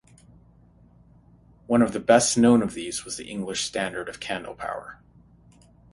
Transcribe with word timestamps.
One 1.67 1.83
of 1.83 1.93
the 1.93 1.99
best-known 1.99 2.63
of 2.63 2.73
these 2.73 3.05
was 3.05 3.17
the 3.17 3.29
English 3.29 3.65
standard 3.65 4.09
of 4.09 4.19
candlepower. 4.19 4.97